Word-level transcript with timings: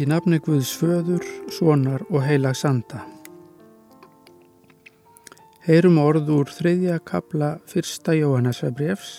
Í 0.00 0.06
nafni 0.08 0.38
Guðs 0.40 0.70
föður, 0.80 1.26
svonar 1.52 2.00
og 2.08 2.22
heilags 2.24 2.62
anda. 2.64 3.02
Heyrum 5.66 5.98
orð 6.00 6.30
úr 6.32 6.48
þriðja 6.48 6.94
kabla 7.04 7.50
fyrsta 7.68 8.14
Jóhannesvebrefs, 8.16 9.10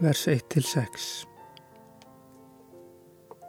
vers 0.00 0.22
1-6. 0.32 1.26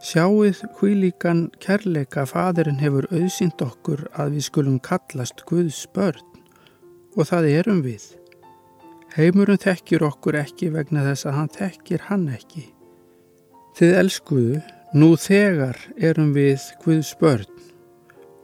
Sjáuð 0.03 0.65
hvílíkan 0.81 1.45
kærleika 1.63 2.27
fadurinn 2.27 2.83
hefur 2.83 3.07
auðsýnt 3.13 3.63
okkur 3.63 4.03
að 4.11 4.35
við 4.35 4.47
skulum 4.49 4.83
kallast 4.83 5.45
Guðs 5.47 5.85
börn 5.95 6.43
og 7.15 7.31
það 7.31 7.51
erum 7.53 7.83
við. 7.87 8.11
Heimurinn 9.15 9.63
þekkir 9.63 10.03
okkur 10.11 10.41
ekki 10.43 10.73
vegna 10.75 11.07
þess 11.07 11.31
að 11.31 11.39
hann 11.39 11.51
þekkir 11.55 12.07
hann 12.11 12.31
ekki. 12.35 12.67
Þið 13.79 13.99
elskuðu 14.03 14.63
Nú 14.93 15.15
þegar 15.17 15.73
erum 15.97 16.35
við 16.35 16.61
Guðs 16.83 17.15
börn 17.17 17.47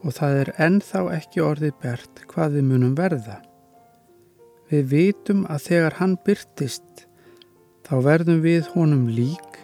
og 0.01 0.15
það 0.17 0.37
er 0.39 0.49
ennþá 0.65 1.01
ekki 1.13 1.43
orðið 1.45 1.73
bert 1.83 2.21
hvað 2.31 2.55
við 2.55 2.63
munum 2.65 2.95
verða. 2.97 3.35
Við 4.71 4.87
vitum 4.89 5.43
að 5.45 5.67
þegar 5.67 5.97
hann 5.99 6.15
byrtist 6.25 7.03
þá 7.85 7.91
verðum 8.07 8.39
við 8.41 8.71
honum 8.73 9.03
lík 9.13 9.59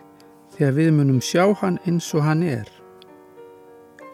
þegar 0.53 0.75
við 0.75 0.91
munum 0.99 1.23
sjá 1.25 1.47
hann 1.63 1.79
eins 1.89 2.11
og 2.13 2.21
hann 2.27 2.43
er. 2.45 2.69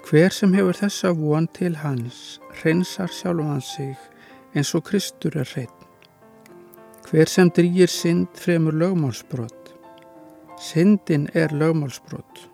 Hver 0.07 0.31
sem 0.31 0.55
hefur 0.55 0.79
þessa 0.79 1.11
von 1.17 1.49
til 1.51 1.73
hans 1.81 2.39
reynsar 2.61 3.11
sjálf 3.11 3.49
hann 3.49 3.65
sig 3.65 3.97
eins 4.55 4.71
og 4.79 4.85
Kristur 4.87 5.35
er 5.35 5.51
hreitn. 5.51 5.89
Hver 7.09 7.27
sem 7.27 7.51
drýjir 7.51 7.91
synd 7.91 8.31
fremur 8.39 8.79
lögmálsbrott. 8.79 9.75
Syndin 10.55 11.27
er 11.35 11.51
lögmálsbrott. 11.51 12.50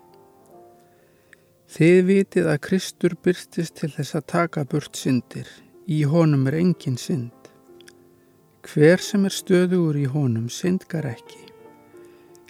Þið 1.68 1.98
vitið 2.08 2.46
að 2.48 2.62
Kristur 2.64 3.14
byrstist 3.20 3.74
til 3.76 3.90
þess 3.92 4.16
að 4.16 4.28
taka 4.32 4.62
burt 4.64 4.96
syndir. 4.96 5.48
Í 5.84 6.00
honum 6.08 6.46
er 6.48 6.56
engin 6.62 6.96
synd. 6.96 7.50
Hver 8.64 9.04
sem 9.04 9.26
er 9.28 9.36
stöðugur 9.36 9.98
í 10.00 10.06
honum 10.08 10.48
syndgar 10.52 11.04
ekki. 11.08 11.44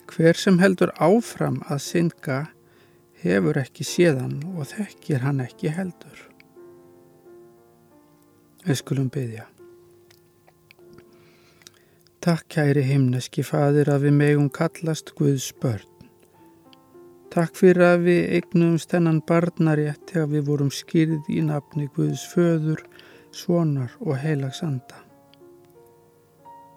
Hver 0.06 0.38
sem 0.38 0.60
heldur 0.62 0.94
áfram 1.02 1.58
að 1.66 1.82
syndga 1.88 2.38
hefur 3.24 3.58
ekki 3.58 3.86
séðan 3.86 4.38
og 4.54 4.70
þekkir 4.70 5.26
hann 5.26 5.42
ekki 5.42 5.74
heldur. 5.74 6.24
Við 8.62 8.82
skulum 8.84 9.10
byggja. 9.10 9.50
Takk 12.22 12.46
kæri 12.54 12.86
himneski 12.86 13.42
fadir 13.46 13.90
að 13.90 14.08
við 14.08 14.18
megum 14.22 14.50
kallast 14.54 15.16
Guðs 15.18 15.50
börn. 15.58 15.97
Takk 17.28 17.58
fyrir 17.60 17.84
að 17.84 18.06
við 18.06 18.22
eignumst 18.38 18.94
þennan 18.94 19.18
barnarétt 19.28 20.08
þegar 20.08 20.30
við 20.32 20.46
vorum 20.46 20.70
skýrð 20.72 21.26
í 21.28 21.42
nafni 21.44 21.90
Guðs 21.92 22.24
föður, 22.32 22.80
svonar 23.36 23.92
og 24.00 24.16
heilags 24.22 24.62
anda. 24.64 25.02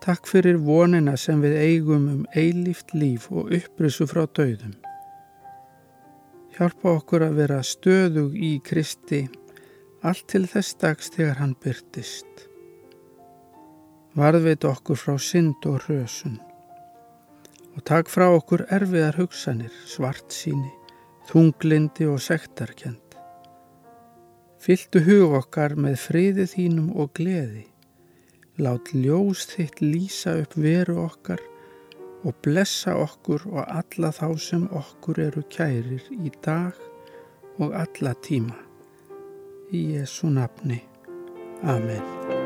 Takk 0.04 0.28
fyrir 0.28 0.60
vonina 0.60 1.16
sem 1.16 1.40
við 1.40 1.56
eigum 1.62 2.10
um 2.12 2.22
eilíft 2.36 2.92
líf 2.92 3.30
og 3.32 3.54
upprisu 3.56 4.10
frá 4.12 4.26
döðum. 4.28 4.76
Hjálpa 6.58 6.98
okkur 6.98 7.30
að 7.30 7.40
vera 7.40 7.64
stöðug 7.64 8.36
í 8.36 8.58
Kristi 8.68 9.24
allt 10.04 10.28
til 10.34 10.44
þess 10.52 10.76
dags 10.84 11.14
þegar 11.16 11.40
hann 11.40 11.56
byrtist. 11.64 12.48
Varðveit 14.20 14.68
okkur 14.68 15.00
frá 15.00 15.16
synd 15.16 15.64
og 15.70 15.86
hrösun 15.86 16.42
og 17.76 17.84
takk 17.88 18.10
frá 18.12 18.28
okkur 18.36 18.66
erfiðar 18.74 19.18
hugsanir, 19.22 19.72
svart 19.88 20.34
síni, 20.36 20.72
þunglindi 21.30 22.08
og 22.12 22.20
sektarkend. 22.24 23.00
Fyltu 24.62 25.02
hug 25.08 25.38
okkar 25.40 25.74
með 25.80 25.96
friði 26.04 26.46
þínum 26.52 26.92
og 27.02 27.14
gleði. 27.18 27.66
Lát 28.62 28.92
ljós 28.94 29.48
þitt 29.50 29.82
lýsa 29.82 30.36
upp 30.44 30.54
veru 30.60 31.00
okkar 31.08 31.42
og 32.22 32.36
blessa 32.46 32.94
okkur 33.02 33.48
og 33.50 33.64
alla 33.66 34.12
þá 34.14 34.28
sem 34.38 34.68
okkur 34.70 35.24
eru 35.24 35.46
kærir 35.50 36.06
í 36.14 36.30
dag 36.46 36.78
og 37.58 37.74
alla 37.74 38.14
tíma. 38.22 38.60
Í 39.72 39.96
Jésu 39.96 40.30
nafni. 40.30 40.84
Amen. 41.64 42.41